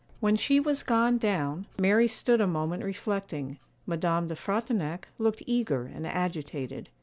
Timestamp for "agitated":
6.07-6.89